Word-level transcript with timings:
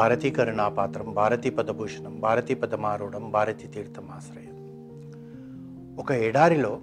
భారతీ 0.00 0.30
కరుణాపాత్రం 0.30 1.14
భారతీ 1.14 1.50
పదభూషణం 1.50 2.20
భారతీ 2.20 2.54
పదమారూఢం 2.54 3.30
భారతీ 3.30 3.66
తీర్థం 3.66 4.10
ఆశ్రయం. 4.10 4.56
ఒక 6.00 6.12
ఎడారిలో 6.12 6.80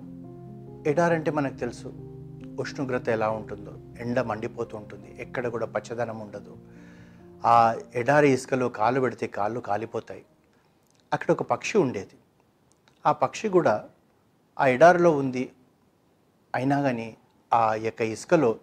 ఎడారంటే 0.88 1.32
మనకు 1.32 1.54
తెలుసు 1.54 1.88
ఉష్ణోగ్రత 2.60 3.10
ఎలా 3.10 3.30
ఉంటుందో 3.30 3.74
ఎండ 4.00 4.22
మండిపోతూ 4.22 4.78
ఉంటుంది 4.78 5.22
ఎక్కడ 5.22 5.48
కూడా 5.48 5.66
పచ్చదనం 5.66 6.20
ఉండదు. 6.20 6.58
ఆ 7.46 7.76
ఎడారి 7.96 8.30
ఇసుకలో 8.30 8.70
కాలు 8.70 9.00
పెడితే 9.00 9.28
కాళ్ళు 9.28 9.60
కాలిపోతాయి. 9.60 10.26
అక్కడ 11.14 11.32
ఒక 11.32 11.44
పక్షి 11.44 11.78
ఉండేది. 11.78 12.18
ఆ 13.06 13.12
పక్షి 13.12 13.50
కూడా 13.50 13.86
ఆ 14.60 14.68
ఎడారిలో 14.68 15.12
ఉంది 15.12 15.52
అయినా 16.56 16.82
కానీ 16.82 17.18
ఆ 17.54 17.74
యొక్క 17.74 18.02
ఇసుకలో 18.02 18.56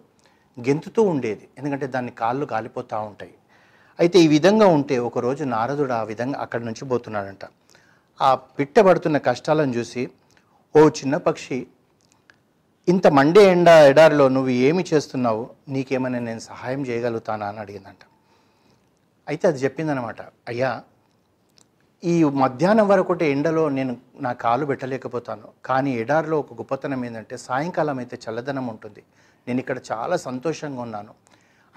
గెంతుతూ 0.59 1.03
ఉండేది. 1.03 1.49
ఎందుకంటే 1.57 1.87
దాని 1.87 2.11
కాళ్ళు 2.11 2.45
కాలిపోతూ 2.45 3.01
ఉంటాయి. 3.01 3.33
అయితే 3.99 4.19
ఈ 4.19 4.27
విధంగా 4.27 4.65
ఉంటే 4.67 4.97
ఒకరోజు 4.97 5.43
నారదుడు 5.43 5.93
ఆ 5.93 6.03
విధంగా 6.03 6.39
అక్కడి 6.39 6.65
నుంచి 6.65 6.85
పోతున్నాడంట. 6.85 7.45
ఆ 8.21 8.35
పిట్టబడుతున్న 8.35 9.17
కష్టాలను 9.17 9.73
చూసి 9.73 10.09
ఓ 10.75 10.89
చిన్న 10.89 11.17
పక్షి 11.17 11.67
ఇంత 12.89 13.07
మండే 13.07 13.43
ఎండ 13.43 13.69
ఎడారిలో 13.69 14.29
నువ్వు 14.29 14.49
ఏమి 14.49 14.85
చేస్తున్నావు? 14.93 15.49
నీకేమైనా 15.69 16.19
నేను 16.19 16.39
సహాయం 16.39 16.85
చేయగలుగుతానా? 16.85 17.47
అని 17.47 17.59
అడిగిందంట. 17.59 18.03
అయితే 19.29 19.47
అది 19.47 19.59
చెప్పిందనమాట 19.59 20.21
అయ్యా 20.47 20.81
ఈ 22.03 22.23
మధ్యాహ్నం 22.23 22.87
వరకు 22.87 23.23
ఎండలో 23.23 23.69
నేను 23.69 23.97
నా 24.19 24.33
కాలు 24.33 24.65
పెట్టలేకపోతాను. 24.65 25.47
కానీ 25.65 25.91
ఎడారిలో 25.91 26.39
ఒక 26.39 26.53
గొప్పతనం 26.53 27.05
ఏంటంటే 27.05 27.37
సాయంకాలం 27.37 27.97
అయితే 27.97 28.19
చల్లదనం 28.29 28.67
ఉంటుంది. 28.67 29.03
నేను 29.47 29.59
ఇక్కడ 29.59 29.79
చాలా 29.91 30.17
సంతోషంగా 30.17 30.81
ఉన్నాను. 30.81 31.13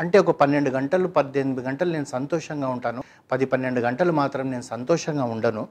అంటే 0.01 0.19
ఒక 0.19 0.31
పన్నెండు 0.31 0.71
గంటలు 0.71 1.09
పద్దెనిమిది 1.09 1.63
గంటలు 1.63 1.93
నేను 1.93 2.05
సంతోషంగా 2.05 2.69
ఉంటాను. 2.69 3.03
పది 3.33 3.47
పన్నెండు 3.47 3.81
గంటలు 3.81 4.13
మాత్రం 4.13 4.51
నేను 4.51 4.63
సంతోషంగా 4.63 5.25
ఉండను. 5.25 5.69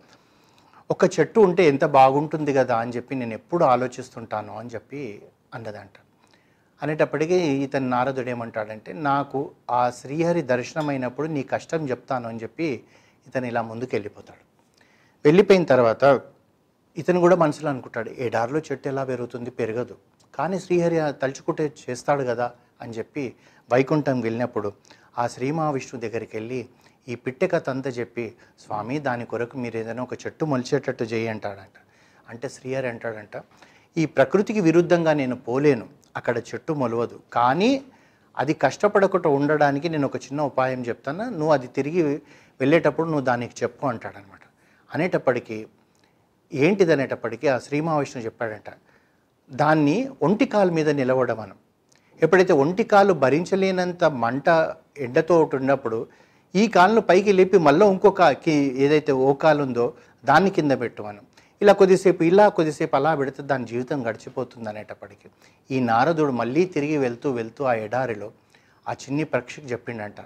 ఒక 0.91 1.19
చెట్టు 1.19 1.39
ఉంటే 1.39 1.67
ఎంత 1.67 1.85
బాగుంటుంది 1.85 2.53
కదా 2.53 2.77
అని 2.77 2.91
చెప్పి 2.91 3.15
నేను 3.15 3.33
ఎప్పుడు 3.33 3.65
ఆలోచిస్తుంటాను 3.65 4.57
అని 4.57 4.69
చెప్పి 4.69 5.21
అన్నదంట. 5.53 5.97
అనేటప్పటికీ 6.83 7.35
ఇతను 7.35 7.89
నారదుడు 7.89 8.29
ఏమంటాడంటే 8.29 8.93
నాకు 8.93 9.52
ఆ 9.69 9.89
శ్రీహరి 9.89 10.41
దర్శనం 10.41 10.89
అయినప్పుడు 10.89 11.27
నీ 11.27 11.43
కష్టం 11.43 11.89
చెప్తాను 11.89 12.27
అని 12.30 12.39
చెప్పి 12.43 12.83
ఇతను 13.27 13.45
ఇలా 13.45 13.61
ముందుకు 13.61 13.89
వెళ్ళిపోతాడు. 13.93 14.43
వెళ్ళిపోయిన 15.25 15.63
తర్వాత 15.63 16.21
ఇతను 16.97 17.19
కూడా 17.19 17.35
మనసులో 17.35 17.69
అనుకుంటాడు 17.69 18.09
ఎడారిలో 18.09 18.59
చెట్టు 18.59 18.87
ఎలా 18.87 19.03
పెరుగుతుంది? 19.03 19.49
పెరగదు. 19.49 19.95
కానీ 20.35 20.59
శ్రీహరి 20.59 20.95
తలుచుకుంటే 21.21 21.73
చేస్తాడు 21.89 22.23
కదా. 22.23 22.52
అని 22.81 22.94
చెప్పి 22.94 23.36
వైకుంఠం 23.72 24.22
వెళ్ళినప్పుడు 24.22 24.73
ఆ 25.17 25.28
శ్రీ 25.28 25.52
మహావిష్ణువు 25.52 26.02
దగ్గరికి 26.02 26.38
వెళ్ళి 26.38 26.59
ఈ 27.08 27.16
పిట్టె 27.16 27.47
కథ 27.47 27.70
అంతా 27.70 27.89
చెప్పి 27.89 28.33
స్వామి 28.59 29.00
దాని 29.00 29.25
కొరకు 29.25 29.58
మీరు 29.58 29.78
ఏదైనా 29.78 30.03
ఒక 30.03 30.14
చెట్టు 30.14 30.45
మొలిచేటట్టు 30.45 31.03
చేయి 31.03 31.28
అంటాడంట. 31.28 31.78
అంటే 32.30 32.50
శ్రీహరి 32.50 32.88
అంటాడంట 32.88 33.36
ఈ 33.98 34.05
ప్రకృతికి 34.05 34.59
విరుద్ధంగా 34.59 35.14
నేను 35.14 35.36
పోలేను 35.36 35.86
అక్కడ 36.16 36.38
చెట్టు 36.38 36.73
మొలవదు 36.73 37.22
కానీ 37.33 37.72
అది 38.38 38.53
కష్టపడకుండా 38.53 39.30
ఉండడానికి 39.30 39.89
నేను 39.89 40.05
ఒక 40.05 40.16
చిన్న 40.16 40.42
ఉపాయం 40.42 40.81
చెప్తాను 40.81 41.23
నువ్వు 41.30 41.53
అది 41.53 41.67
తిరిగి 41.67 42.02
వెళ్ళేటప్పుడు 42.59 43.08
నువ్వు 43.08 43.25
దానికి 43.25 43.64
చెప్పు 43.64 43.86
అంటాడనమాట. 43.86 44.44
అనేటప్పటికీ 44.94 45.58
ఏంటిది 46.53 46.92
అనేటప్పటికీ 46.92 47.48
ఆ 47.48 47.58
శ్రీ 47.59 47.81
మహావిష్ణువు 47.81 48.25
చెప్పాడంట 48.25 48.70
దాన్ని 49.50 50.09
ఒంటి 50.22 50.45
కాలు 50.45 50.72
మీద 50.72 50.89
నిలవడమను 50.89 51.55
ఎప్పుడైతే 52.21 52.53
ఒంటి 52.57 52.83
కాలు 52.85 53.13
భరించలేనంత 53.21 54.03
మంట 54.17 54.47
ఎండతో 54.97 55.35
ఒకటి 55.41 55.55
ఉన్నప్పుడు 55.57 55.99
ఈ 56.53 56.63
కాలును 56.67 57.01
పైకి 57.01 57.31
లేపి 57.33 57.57
మళ్ళీ 57.65 57.85
ఇంకొక 57.87 58.21
కి- 58.43 58.53
ఏదైతే 58.77 59.11
ఓ 59.21 59.31
కాలు 59.35 59.61
ఉందో 59.63 59.85
దాన్ని 60.23 60.49
కింద 60.52 60.73
పెట్టమను 60.81 61.21
ఇలా 61.61 61.73
కొద్దిసేపు 61.73 62.21
ఇలా 62.23 62.45
కొద్దిసేపు 62.49 62.95
అలా 62.95 63.11
పెడితే 63.15 63.42
దాని 63.43 63.65
జీవితం 63.65 63.97
గడిచిపోతుంది 64.08 64.67
అనేటప్పటికీ. 64.69 65.27
ఈ 65.69 65.80
నారదుడు 65.81 66.33
మళ్ళీ 66.33 66.64
తిరిగి 66.73 66.97
వెళ్తూ 66.97 67.27
వెళ్తూ 67.31 67.61
ఆ 67.65 67.75
ఎడారిలో 67.86 68.27
ఆ 68.86 68.93
చిన్ని 68.93 69.25
పక్షికి 69.31 69.67
చెప్పిండంట 69.67 70.19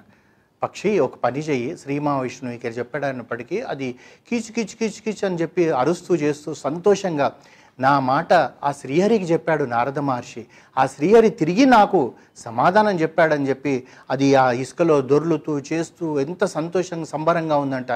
పక్షి 0.61 0.99
ఒక 0.99 1.15
పని 1.17 1.41
చెయ్యి 1.41 1.69
శ్రీ 1.77 1.95
మహావిష్ణువు 1.99 2.53
ఇక్కడ 2.57 2.71
చెప్పాడన్నప్పటికీ 2.77 3.57
అది 3.71 3.87
కీచు 4.27 4.51
కీచు 4.51 4.75
కీచు 4.77 4.99
కీచు 5.01 5.23
అని 5.25 5.39
చెప్పి 5.41 5.63
అరుస్తూ 5.79 6.15
చేస్తూ 6.17 6.49
సంతోషంగా 6.61 7.27
నా 7.79 7.99
మాట 7.99 8.33
ఆ 8.33 8.71
శ్రీహరికి 8.71 9.25
చెప్పాడు 9.25 9.63
నారద 9.63 9.99
మహర్షి. 9.99 10.45
ఆ 10.77 10.85
శ్రీహరి 10.85 11.29
తిరిగి 11.29 11.65
నాకు 11.65 12.13
సమాధానం 12.37 12.99
చెప్పాడని 12.99 13.49
చెప్పి 13.49 13.87
అది 14.09 14.35
ఆ 14.35 14.51
ఇసుకలో 14.51 15.01
దొర్లుతూ 15.01 15.59
చేస్తూ 15.59 16.19
ఎంత 16.19 16.43
సంతోషంగా 16.43 17.05
సంబరంగా 17.05 17.57
ఉందంట. 17.57 17.91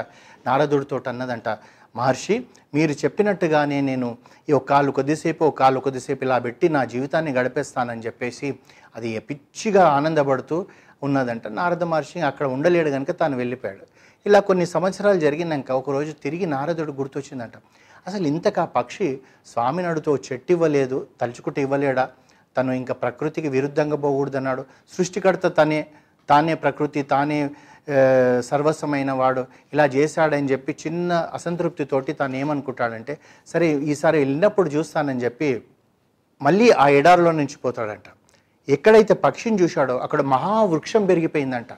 నారదుడితో 0.46 1.00
అన్నదంట. 1.08 1.48
మహర్షి 1.96 2.46
మీరు 2.74 2.92
చెప్పినట్టుగానే 2.92 3.80
నేను 3.80 4.18
ఈ 4.48 4.52
ఒక 4.52 4.68
కాలు 4.68 4.90
కొద్దిసేపు 4.90 5.44
ఒక 5.44 5.58
కాలు 5.58 5.80
కొద్దిసేపు 5.80 6.24
ఇలా 6.24 6.38
పెట్టి 6.38 6.68
నా 6.68 6.84
జీవితాన్ని 6.84 7.32
గడిపేస్తానని 7.32 8.00
చెప్పేసి 8.00 8.58
అది 8.96 9.18
పిచ్చిగా 9.18 9.88
ఆనందపడుతూ 9.88 10.66
ఉన్నదంట. 11.02 11.46
నారద 11.46 11.82
మహర్షి 11.82 12.20
అక్కడ 12.20 12.46
ఉండలేడు 12.46 12.90
కనుక 12.90 13.10
తాను 13.10 13.36
వెళ్ళిపోయాడు. 13.36 13.86
ఇలా 14.26 14.40
కొన్ని 14.40 14.66
సంవత్సరాలు 14.66 15.20
జరిగినాక 15.20 15.70
ఒకరోజు 15.70 16.12
తిరిగి 16.12 16.46
నారదుడు 16.46 16.92
గుర్తొచ్చిందంట. 16.92 17.52
అసలు 18.06 18.26
ఇంతక 18.32 18.60
పక్షి 18.76 19.08
స్వామి 19.52 19.82
నడుతో 19.82 20.12
చెట్టు 20.26 20.50
ఇవ్వలేదు 20.52 20.98
తలుచుకుంటూ 21.20 21.60
ఇవ్వలేడా? 21.60 22.04
తను 22.56 22.72
ఇంకా 22.80 22.94
ప్రకృతికి 22.94 23.48
విరుద్ధంగా 23.48 23.96
పోకూడదన్నాడు. 23.96 24.62
సృష్టికర్త 24.96 25.46
తనే 25.58 25.80
తానే 26.28 26.54
ప్రకృతి 26.54 27.00
తానే 27.12 27.38
సర్వస్వమైన 28.50 29.10
వాడు. 29.12 29.42
ఇలా 29.72 29.86
చేశాడని 29.96 30.48
చెప్పి 30.52 30.72
చిన్న 30.84 31.12
అసంతృప్తితోటి 31.38 32.12
తాను 32.20 32.36
ఏమనుకుంటాడంటే 32.36 33.14
సరే 33.52 33.66
ఈసారి 33.92 34.18
వెళ్ళినప్పుడు 34.18 34.68
చూస్తానని 34.76 35.24
చెప్పి 35.24 35.50
మళ్ళీ 36.42 36.68
ఆ 36.70 36.86
ఎడారిలో 37.00 37.32
నుంచి 37.40 37.56
పోతాడంట. 37.64 38.08
ఎక్కడైతే 38.68 39.14
పక్షిని 39.26 39.58
చూశాడో 39.62 39.94
అక్కడ 40.06 40.20
మహావృక్షం 40.34 41.02
పెరిగిపోయిందంట. 41.06 41.72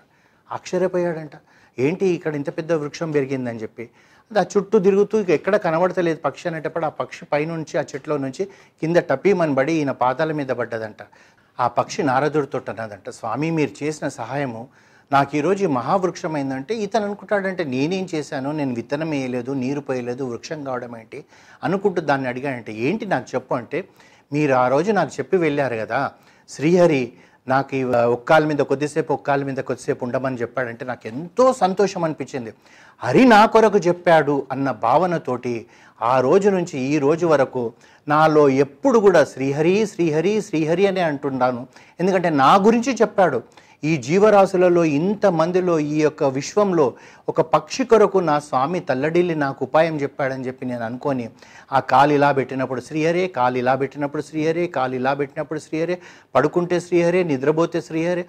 ఆశ్చర్యపోయాడంట. 0.57 1.37
ఏంటి 1.79 2.07
ఇక్కడ 2.17 2.33
ఇంత 2.41 2.51
పెద్ద 2.59 2.73
వృక్షం 2.83 3.09
పెరిగిందని 3.17 3.61
చెప్పి 3.65 3.85
అది 4.31 4.39
ఆ 4.39 4.45
చుట్టూ 4.53 4.77
తిరుగుతూ 4.79 5.17
ఇక 5.21 5.31
ఎక్కడ 5.31 5.57
కనబడతలేదు 5.57 6.21
పక్షి 6.25 6.47
అనేటప్పుడు 6.49 6.87
ఆ 6.87 6.93
పక్షి 6.99 7.25
పైనుంచి 7.25 7.75
ఆ 7.79 7.85
చెట్లో 7.93 8.17
నుంచి 8.17 8.43
కింద 8.83 8.97
టపీమని 9.11 9.55
పడి 9.55 9.73
ఈయన 9.73 9.93
పాదాల 10.03 10.33
మీద 10.33 10.51
పడ్డదంట. 10.61 11.01
ఆ 11.59 11.67
పక్షి 11.69 12.03
నారదుడితో 12.03 12.59
అన్నదంట 12.73 13.09
స్వామి 13.11 13.49
మీరు 13.51 13.73
చేసిన 13.83 14.09
సహాయము 14.19 14.63
నాకు 15.11 15.33
ఈరోజు 15.37 15.63
ఈ 15.65 15.71
మహావృక్షం 15.79 16.33
అయిందంటే 16.35 16.73
ఇతను 16.85 17.05
అనుకుంటాడంటే 17.05 17.63
నేనేం 17.65 18.07
చేశాను? 18.15 18.53
నేను 18.53 18.73
విత్తనం 18.75 19.11
వేయలేదు 19.11 19.53
నీరు 19.63 19.81
పోయలేదు 19.81 20.23
వృక్షం 20.25 20.59
కావడం 20.65 20.93
ఏంటి? 20.97 21.19
అనుకుంటూ 21.63 22.01
దాన్ని 22.01 22.29
అడిగాడంటే 22.29 22.73
ఏంటి 22.87 23.07
నాకు 23.07 23.27
చెప్పు 23.35 23.55
అంటే 23.55 23.79
మీరు 24.33 24.53
ఆ 24.53 24.69
రోజు 24.69 24.91
నాకు 24.93 25.13
చెప్పి 25.19 25.37
వెళ్ళారు 25.37 25.77
కదా 25.77 26.01
శ్రీహరి 26.49 27.03
నాకు 27.49 27.77
ఈ 27.77 27.83
ఒక్కాల 27.85 28.45
మీద 28.45 28.59
కొద్దిసేపు 28.59 29.13
ఒక్కాల 29.13 29.43
మీద 29.45 29.57
కొద్దిసేపు 29.57 30.05
ఉండమని 30.05 30.37
చెప్పాడంటే 30.37 30.85
నాకు 30.85 31.09
ఎంతో 31.09 31.53
సంతోషం 31.53 32.05
అనిపించింది. 32.05 32.55
హరి 33.05 33.25
నా 33.25 33.47
కొరకు 33.47 33.79
చెప్పాడు 33.79 34.47
అన్న 34.53 34.71
భావనతోటి 34.71 35.67
ఆ 36.03 36.21
రోజు 36.21 36.49
నుంచి 36.49 36.79
ఈ 36.79 36.99
రోజు 36.99 37.27
వరకు 37.27 37.73
నాలో 38.09 38.49
ఎప్పుడు 38.49 38.99
కూడా 38.99 39.25
శ్రీహరి 39.25 39.87
శ్రీహరి 39.87 40.43
శ్రీహరి 40.43 40.87
అనే 40.87 41.01
అంటున్నాను. 41.01 41.67
ఎందుకంటే 42.01 42.31
నా 42.31 42.55
గురించి 42.55 42.95
చెప్పాడు. 42.95 43.43
ఈ 43.83 43.97
జీవరాశులలో 43.97 44.85
ఇంతమందిలో 44.85 45.79
ఈ 45.79 45.99
యొక్క 46.03 46.25
విశ్వంలో 46.25 46.93
ఒక 47.29 47.41
పక్షి 47.41 47.85
కొరకు 47.85 48.19
నా 48.19 48.39
స్వామి 48.39 48.81
తల్లడిల్లి 48.81 49.35
నాకు 49.35 49.65
ఉపాయం 49.65 50.01
చెప్పాడని 50.01 50.47
చెప్పి 50.47 50.67
నేను 50.67 50.85
అనుకొని 50.85 51.29
ఆ 51.73 51.81
కాలు 51.81 52.13
ఇలా 52.13 52.33
పెట్టినప్పుడు 52.33 52.81
శ్రీహరే 52.81 53.27
కాలు 53.29 53.59
ఇలా 53.59 53.75
పెట్టినప్పుడు 53.75 54.23
శ్రీహరే 54.23 54.67
కాలు 54.67 54.95
ఇలా 54.95 55.15
పెట్టినప్పుడు 55.15 55.61
శ్రీహరే 55.61 55.99
పడుకుంటే 56.35 56.81
శ్రీహరే 56.81 57.23
నిద్రపోతే 57.25 57.81
శ్రీహరే 57.81 58.25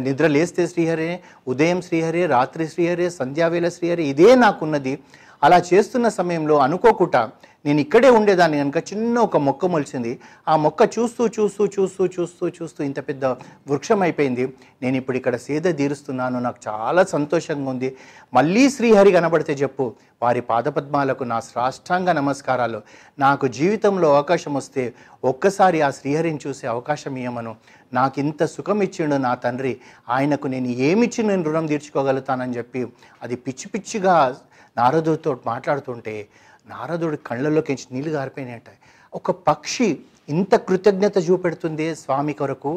నిద్ర 0.00 0.26
లేస్తే 0.26 0.66
శ్రీహరే 0.66 1.20
ఉదయం 1.46 1.82
శ్రీహరే 1.82 2.26
రాత్రి 2.26 2.68
శ్రీహరే 2.68 3.10
సంధ్యావేళ 3.10 3.68
శ్రీహరే 3.68 4.04
ఇదే 4.04 4.34
నాకున్నది. 4.34 4.98
అలా 5.42 5.62
చేస్తున్న 5.74 6.08
సమయంలో 6.08 6.56
అనుకోకుండా 6.58 7.30
నేను 7.66 7.80
ఇక్కడే 7.80 8.10
ఉండేదాన్ని 8.10 8.58
కనుక 8.58 8.78
చిన్న 8.92 9.18
ఒక 9.18 9.36
మొక్క 9.36 9.66
మొలిచింది 9.66 10.20
ఆ 10.48 10.56
మొక్క 10.56 10.82
చూస్తూ 10.98 11.28
చూస్తూ 11.36 11.66
చూస్తూ 11.66 12.06
చూస్తూ 12.06 12.48
చూస్తూ 12.48 12.84
ఇంత 12.84 13.08
పెద్ద 13.08 13.24
వృక్షం 13.70 14.02
అయిపోయింది. 14.02 14.44
నేను 14.82 14.96
ఇప్పుడు 14.96 15.16
ఇక్కడ 15.16 15.36
సేద 15.36 15.62
తీరుస్తున్నాను. 15.62 16.38
నాకు 16.38 16.60
చాలా 16.68 17.04
సంతోషంగా 17.04 17.70
ఉంది. 17.70 17.96
మళ్ళీ 18.34 18.70
శ్రీహరి 18.70 19.12
కనబడితే 19.12 19.54
చెప్పు 19.54 19.86
వారి 20.22 20.40
పాదపద్మాలకు 20.40 21.24
నా 21.24 21.40
సాష్టాంగ 21.40 22.12
నమస్కారాలు. 22.12 22.82
నాకు 23.18 23.46
జీవితంలో 23.46 24.14
అవకాశం 24.14 24.54
వస్తే 24.54 24.94
ఒక్కసారి 25.24 25.82
ఆ 25.82 25.90
శ్రీహరిని 25.90 26.38
చూసే 26.46 26.66
అవకాశం 26.66 27.16
ఇవ్వమను 27.16 27.56
నాకు 27.92 28.20
ఇంత 28.20 28.44
సుఖం 28.44 28.82
ఇచ్చిండు 28.82 29.14
నా 29.14 29.34
తండ్రి. 29.34 29.80
ఆయనకు 30.08 30.46
నేను 30.46 30.66
ఏమిచ్చి 30.66 31.22
నేను 31.22 31.42
రుణం 31.42 31.66
తీర్చుకోగలుగుతానని 31.66 32.56
చెప్పి 32.56 32.86
అది 33.22 33.36
పిచ్చి 33.36 33.68
పిచ్చిగా 33.68 34.36
నారదుతో 34.76 35.40
మాట్లాడుతుంటే 35.46 36.28
నారదుడి 36.70 37.18
కళ్ళలోకి 37.28 37.74
నీళ్ళు 37.92 38.10
గారిపోయినాయట. 38.10 38.70
ఒక 39.14 39.30
పక్షి 39.30 39.88
ఇంత 40.28 40.54
కృతజ్ఞత 40.68 41.18
చూపెడుతుంది 41.30 41.94
స్వామి 41.94 42.32
కొరకు? 42.32 42.72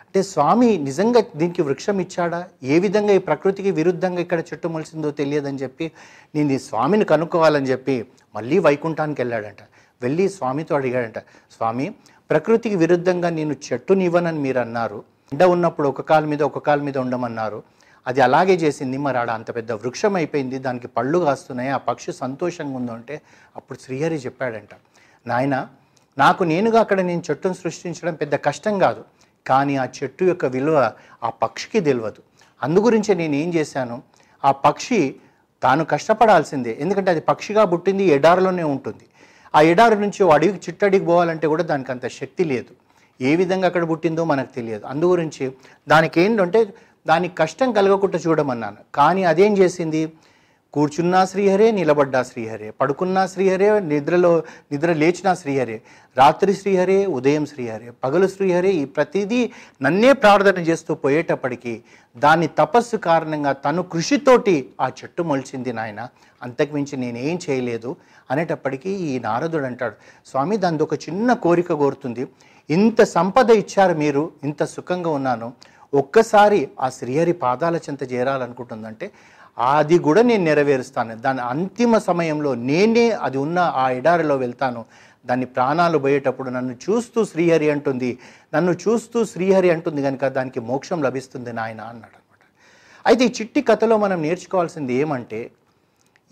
అంటే 0.00 0.22
స్వామి 0.22 0.68
నిజంగా 0.78 1.20
దీనికి 1.36 1.62
వృక్షం 1.62 2.00
ఇచ్చాడా? 2.00 2.40
ఏ 2.62 2.78
విధంగా 2.78 3.12
ఈ 3.12 3.18
ప్రకృతికి 3.18 3.70
విరుద్ధంగా 3.70 4.20
ఇక్కడ 4.20 4.40
చెట్టు 4.40 4.68
మొలిసిందో 4.68 5.10
తెలియదని 5.10 5.58
చెప్పి 5.58 5.86
నేను 6.34 6.52
ఈ 6.52 6.58
స్వామిని 6.58 7.04
కనుక్కోవాలని 7.04 7.66
చెప్పి 7.66 7.96
మళ్ళీ 8.36 8.58
వైకుంఠానికి 8.58 9.20
వెళ్ళాడంట. 9.22 9.62
వెళ్ళి 10.02 10.28
స్వామితో 10.28 10.74
అడిగాడంట 10.76 11.18
స్వామి 11.56 11.86
ప్రకృతికి 12.30 12.76
విరుద్ధంగా 12.76 13.28
నేను 13.38 13.54
చెట్టునివ్వనని 13.68 14.38
మీరు 14.38 14.58
అన్నారు 14.58 14.98
ఎండ 15.32 15.42
ఉన్నప్పుడు 15.44 15.88
ఒక 15.88 16.00
కాలు 16.00 16.26
మీద 16.26 16.42
ఒక 16.42 16.58
కాలు 16.58 16.82
మీద 16.82 16.98
ఉండమన్నారు. 16.98 17.62
అది 18.06 18.20
అలాగే 18.20 18.54
చేసింది. 18.54 18.96
మరి 18.98 19.18
ఆడ 19.18 19.30
అంత 19.30 19.56
పెద్ద 19.56 19.72
వృక్షం 19.72 20.14
అయిపోయింది. 20.14 20.58
దానికి 20.58 20.88
పళ్ళు 20.88 21.18
కాస్తున్నాయి. 21.18 21.70
ఆ 21.70 21.76
పక్షి 21.76 22.12
సంతోషంగా 22.12 22.76
ఉందంటే 22.76 23.20
అప్పుడు 23.56 23.78
శ్రీహరి 23.84 24.14
చెప్పాడంట 24.14 24.74
నాయన 25.26 25.68
నాకు 26.18 26.44
నేనుగా 26.44 26.80
అక్కడ 26.80 27.00
నేను 27.00 27.22
చెట్టును 27.30 27.54
సృష్టించడం 27.54 28.14
పెద్ద 28.14 28.34
కష్టం 28.34 28.78
కాదు. 28.78 29.04
కానీ 29.46 29.76
ఆ 29.76 29.84
చెట్టు 29.84 30.24
యొక్క 30.24 30.44
విలువ 30.44 30.92
ఆ 31.24 31.30
పక్షికి 31.30 31.80
తెలియదు 31.80 32.22
అందుగురించే 32.62 33.14
నేను 33.14 33.34
ఏం 33.34 33.54
చేశాను? 33.54 34.02
ఆ 34.44 34.50
పక్షి 34.52 35.14
తాను 35.62 35.84
కష్టపడాల్సిందే. 35.84 36.76
ఎందుకంటే 36.80 37.10
అది 37.10 37.20
పక్షిగా 37.20 37.64
పుట్టింది 37.64 38.04
ఎడారిలోనే 38.04 38.62
ఉంటుంది. 38.62 39.06
ఆ 39.54 39.60
ఎడారి 39.60 40.00
నుంచి 40.00 40.32
అడవికి 40.32 40.70
చిట్టడికి 40.70 41.04
పోవాలంటే 41.04 41.46
కూడా 41.46 41.62
దానికి 41.62 41.92
అంత 41.92 42.06
శక్తి 42.06 42.44
లేదు. 42.44 42.72
ఏ 43.20 43.36
విధంగా 43.36 43.66
అక్కడ 43.66 43.90
పుట్టిందో 43.90 44.24
మనకు 44.24 44.54
తెలియదు. 44.54 44.86
అందుగురించి 44.86 45.52
దానికి 45.88 46.20
ఏంటంటే 46.20 46.66
దానికి 47.06 47.34
కష్టం 47.34 47.72
కలగకుండా 47.72 48.18
చూడమన్నాను. 48.18 48.76
కానీ 48.94 49.24
అదేం 49.24 49.58
చేసింది? 49.58 50.12
కూర్చున్నా 50.72 51.24
శ్రీహరే 51.24 51.70
నిలబడ్డా 51.70 52.22
శ్రీహరే. 52.22 52.70
పడుకున్నా 52.70 53.26
శ్రీహరే 53.26 53.80
నిద్రలో 53.80 54.42
నిద్ర 54.72 54.92
లేచినా 54.92 55.34
శ్రీహరే. 55.34 55.82
రాత్రి 56.18 56.54
శ్రీహరే 56.54 57.06
ఉదయం 57.06 57.46
శ్రీహరే. 57.46 57.90
పగలు 58.04 58.26
శ్రీహరే 58.26 58.70
ఈ 58.70 58.84
ప్రతిదీ 58.84 59.50
నన్నే 59.82 60.12
ప్రార్థన 60.12 60.60
చేస్తూ 60.60 60.94
పోయేటప్పటికీ 60.94 61.82
దాని 62.16 62.46
తపస్సు 62.46 62.96
కారణంగా 62.96 63.52
తను 63.52 63.82
కృషితోటి 63.82 64.70
ఆ 64.80 64.88
చెట్టు 64.88 65.22
మొలిచింది 65.22 65.72
నాయన. 65.72 66.08
అంతకుమించి 66.42 66.96
నేనేం 66.96 67.38
చేయలేదు 67.50 67.96
అనేటప్పటికీ 68.30 68.90
ఈ 68.90 69.18
నారదుడు 69.18 69.64
అంటాడు. 69.64 69.94
స్వామి 70.26 70.56
దాని 70.56 70.82
ఒక 70.82 70.94
చిన్న 70.94 71.32
కోరిక 71.32 71.72
కోరుతుంది. 71.72 72.26
ఇంత 72.70 73.02
సంపద 73.02 73.50
ఇచ్చారు 73.50 73.94
మీరు 73.94 74.32
ఇంత 74.44 74.64
సుఖంగా 74.64 75.10
ఉన్నాను. 75.10 75.52
ఒక్కసారి 75.92 76.68
ఆ 76.80 76.88
శ్రీహరి 76.90 77.32
పాదాల 77.44 77.76
చెంత 77.76 78.02
చేరాలనుకుంటుందంటే 78.12 79.06
అది 79.58 79.98
కూడా 79.98 80.22
నేను 80.22 80.44
నెరవేరుస్తాను. 80.44 81.14
దాని 81.16 81.40
అంతిమ 81.52 81.98
సమయంలో 81.98 82.54
నేనే 82.54 83.06
అది 83.26 83.38
ఉన్న 83.38 83.58
ఆ 83.82 83.90
ఎడారిలో 83.90 84.36
వెళ్తాను. 84.36 84.82
దాన్ని 85.26 85.46
ప్రాణాలు 85.46 85.98
పోయేటప్పుడు 85.98 86.50
నన్ను 86.50 86.74
చూస్తూ 86.84 87.24
శ్రీహరి 87.24 87.70
అంటుంది. 87.70 88.10
నన్ను 88.54 88.72
చూస్తూ 88.84 89.24
శ్రీహరి 89.24 89.70
అంటుంది 89.70 90.02
కనుక 90.02 90.24
దానికి 90.38 90.60
మోక్షం 90.60 91.02
లభిస్తుంది 91.02 91.52
నాయన 91.52 91.80
అన్నాడు 91.80 92.16
అనమాట 92.18 92.42
అయితే 93.06 93.24
ఈ 93.24 93.32
చిట్టి 93.40 93.62
కథలో 93.62 93.96
మనం 93.96 94.18
నేర్చుకోవాల్సింది 94.22 94.94
ఏమంటే 94.94 95.40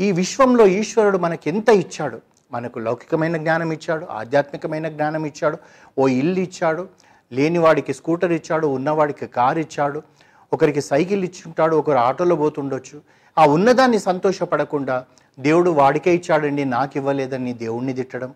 ఈ 0.01 0.09
విశ్వంలో 0.13 0.67
ఈశ్వరుడు 0.81 1.19
మనకి 1.19 1.47
ఎంత 1.51 1.69
ఇచ్చాడు? 1.69 2.19
మనకు 2.53 2.79
లౌకికమైన 2.79 3.37
జ్ఞానం 3.37 3.71
ఇచ్చాడు 3.73 4.05
ఆధ్యాత్మికమైన 4.21 4.89
జ్ఞానం 4.89 5.27
ఇచ్చాడు 5.27 5.57
ఓ 5.99 6.09
ఇల్లు 6.21 6.41
ఇచ్చాడు 6.41 6.83
లేనివాడికి 7.33 7.93
స్కూటర్ 7.93 8.33
ఇచ్చాడు 8.33 8.67
ఉన్నవాడికి 8.67 9.27
కారు 9.27 9.59
ఇచ్చాడు 9.59 10.03
ఒకరికి 10.53 10.81
సైకిల్ 10.81 11.25
ఇచ్చుంటాడు 11.25 11.77
ఒకరు 11.77 11.99
ఆటోలో 11.99 12.37
పోతుండొచ్చు. 12.37 12.97
ఆ 13.37 13.45
ఉన్నదాన్ని 13.47 13.99
సంతోషపడకుండా 13.99 15.05
దేవుడు 15.39 15.71
వాడికే 15.71 16.15
ఇచ్చాడండి 16.15 16.65
నాకు 16.65 16.95
ఇవ్వలేదని 16.99 17.53
దేవుణ్ణి 17.65 17.93
తిట్టడం 17.93 18.31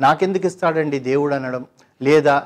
నాకెందుకు 0.00 0.46
ఇస్తాడండి 0.46 0.98
దేవుడు 1.10 1.34
అనడం 1.34 1.66
లేదా 2.02 2.36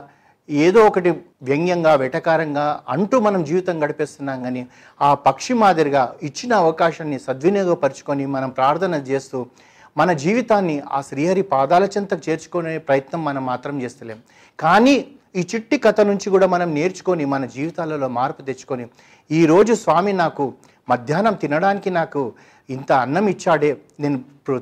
ఏదో 0.49 0.87
ఒకటి 0.87 1.11
వ్యంగ్యంగా 1.43 1.95
వెటకారంగా 1.95 2.65
అంటూ 2.89 3.21
మనం 3.21 3.45
జీవితం 3.45 3.83
గడిపేస్తున్నాం 3.83 4.43
కానీ 4.43 4.67
ఆ 5.01 5.15
పక్షి 5.27 5.55
మాదిరిగా 5.55 6.03
ఇచ్చిన 6.23 6.53
అవకాశాన్ని 6.55 7.19
సద్వినియోగపరుచుకొని 7.19 8.27
మనం 8.27 8.51
ప్రార్థన 8.51 8.95
చేస్తూ 9.11 9.47
మన 9.97 10.13
జీవితాన్ని 10.13 10.83
ఆ 10.93 11.01
శ్రీహరి 11.01 11.43
పాదాల 11.43 11.85
చెంతకు 11.85 12.31
చేర్చుకునే 12.31 12.79
ప్రయత్నం 12.79 13.25
మనం 13.25 13.47
మాత్రం 13.47 13.83
చేస్తలేం. 13.83 14.21
కానీ 14.59 14.97
ఈ 15.35 15.47
చిట్టి 15.55 15.79
కథ 15.79 16.01
నుంచి 16.01 16.31
కూడా 16.31 16.47
మనం 16.47 16.75
నేర్చుకొని 16.75 17.25
మన 17.25 17.45
జీవితాలలో 17.45 18.09
మార్పు 18.09 18.43
తెచ్చుకొని 18.43 18.87
ఈరోజు 19.31 19.73
స్వామి 19.75 20.13
నాకు 20.13 20.55
మధ్యాహ్నం 20.91 21.35
తినడానికి 21.35 21.91
నాకు 21.91 22.33
ఇంత 22.69 22.93
అన్నం 22.93 23.29
ఇచ్చాడే 23.29 23.77
నేను 24.01 24.19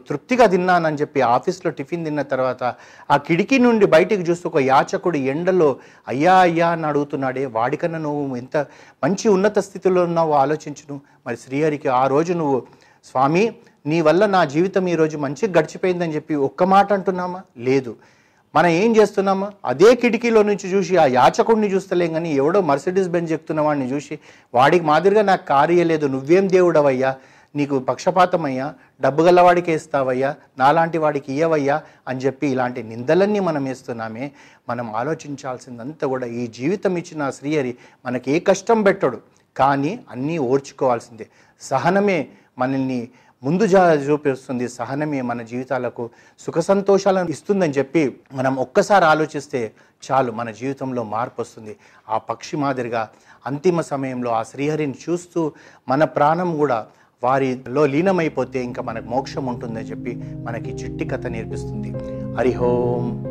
తృప్తిగా 0.08 0.46
తిన్నానని 0.46 0.96
చెప్పి 0.96 1.20
ఆఫీస్లో 1.20 1.70
టిఫిన్ 1.70 2.04
తిన్న 2.04 2.22
తర్వాత 2.22 2.62
ఆ 3.10 3.16
కిటికీ 3.16 3.58
నుండి 3.58 3.86
బయటికి 3.86 4.22
చూస్తూ 4.22 4.48
ఒక 4.48 4.60
యాచకుడు 4.62 5.18
ఎండలో 5.18 5.76
అయ్యా 6.08 6.36
అయ్యా 6.38 6.68
అని 6.68 6.86
అడుగుతున్నాడే 6.86 7.46
వాడికన్నా 7.46 7.98
నువ్వు 7.98 8.36
ఎంత 8.36 8.56
మంచి 9.04 9.28
ఉన్నత 9.28 9.58
స్థితిలో 9.58 10.04
ఉన్నావు 10.04 10.32
ఆలోచించును. 10.32 11.00
మరి 11.26 11.36
శ్రీహరికి 11.36 11.88
ఆ 11.88 12.06
రోజు 12.06 12.32
నువ్వు 12.32 12.66
స్వామి 13.04 13.44
నీ 13.86 14.00
వల్ల 14.00 14.26
నా 14.26 14.44
జీవితం 14.44 14.88
ఈరోజు 14.88 15.18
మంచిగా 15.18 15.60
గడిచిపోయిందని 15.60 16.14
చెప్పి 16.14 16.34
ఒక్క 16.34 16.62
మాట 16.64 16.92
అంటున్నామా? 16.92 17.42
లేదు. 17.58 17.96
మనం 18.54 18.66
ఏం 18.66 18.96
చేస్తున్నాము? 18.96 19.48
అదే 19.64 19.94
కిటికీలో 19.94 20.42
నుంచి 20.42 20.68
చూసి 20.68 20.96
ఆ 20.96 21.06
యాచకుడిని 21.06 21.74
చూస్తలేం 21.74 22.12
కానీ 22.12 22.34
ఎవడో 22.34 22.60
మర్సిడీస్ 22.60 23.08
బెంజ్ 23.08 23.32
ఎక్కుతున్న 23.32 23.60
వాడిని 23.60 23.92
చూసి 23.92 24.18
వాడికి 24.54 24.84
మాదిరిగా 24.84 25.22
నాకు 25.22 25.46
కారు 25.46 25.72
ఇయ్యలేదు 25.72 26.06
నువ్వేం 26.06 26.48
దేవుడవయ్యా? 26.48 27.16
నీకు 27.56 27.78
పక్షపాతమయ్యా? 27.78 28.74
డబ్బు 29.00 29.22
గలవాడికి 29.22 29.70
వేస్తావయ్యా 29.70 30.34
నాలాంటి 30.58 30.98
వాడికి 30.98 31.32
ఇయ్యవయ్యా? 31.32 31.82
అని 32.08 32.20
చెప్పి 32.20 32.46
ఇలాంటి 32.46 32.82
నిందలన్నీ 32.82 33.40
మనం 33.40 33.64
వేస్తున్నామే. 33.64 34.30
మనం 34.68 34.96
ఆలోచించాల్సిందంతా 34.96 36.06
కూడా 36.06 36.26
ఈ 36.26 36.46
జీవితం 36.46 36.96
ఇచ్చిన 36.98 37.30
శ్రీహరి 37.30 37.76
మనకి 38.06 38.32
ఏ 38.32 38.38
కష్టం 38.38 38.82
పెట్టడు. 38.82 39.18
కానీ 39.56 40.00
అన్నీ 40.10 40.38
ఓర్చుకోవాల్సిందే. 40.38 41.26
సహనమే 41.60 42.28
మనల్ని 42.58 43.08
ముందు 43.42 43.66
జా 43.66 43.92
చూపిస్తుంది 43.94 44.68
సహనమే 44.68 45.20
మన 45.20 45.42
జీవితాలకు 45.42 46.10
సుఖ 46.38 46.58
సంతోషాలను 46.58 47.30
ఇస్తుందని 47.30 47.72
చెప్పి 47.72 48.16
మనం 48.32 48.56
ఒక్కసారి 48.56 49.04
ఆలోచిస్తే 49.04 49.72
చాలు 50.10 50.32
మన 50.32 50.50
జీవితంలో 50.50 51.04
మార్పు 51.04 51.40
వస్తుంది. 51.40 51.76
ఆ 52.08 52.18
పక్షి 52.18 52.56
మాదిరిగా 52.56 53.10
అంతిమ 53.46 53.80
సమయంలో 53.80 54.30
ఆ 54.30 54.42
శ్రీహరిని 54.42 54.94
చూస్తూ 55.08 55.52
మన 55.88 56.04
ప్రాణం 56.04 56.56
కూడా 56.56 56.86
వారిలో 57.24 57.86
లీనమైపోతే 57.86 58.64
ఇంకా 58.64 58.82
మనకు 58.82 59.08
మోక్షం 59.08 59.46
ఉంటుందని 59.46 59.90
చెప్పి 59.90 60.14
మనకి 60.44 60.70
చిట్టి 60.70 61.04
కథ 61.04 61.26
నేర్పిస్తుంది. 61.26 61.90
హరిహోం 62.34 63.29